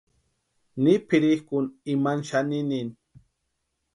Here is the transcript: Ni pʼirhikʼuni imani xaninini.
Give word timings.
Ni 0.83 0.93
pʼirhikʼuni 1.07 1.69
imani 1.93 2.23
xaninini. 2.29 2.93